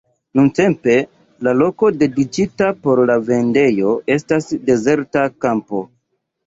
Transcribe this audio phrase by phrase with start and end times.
[0.37, 0.95] Nuntempe
[1.47, 5.89] la loko, dediĉita por la vendejo, estas dezerta kampo.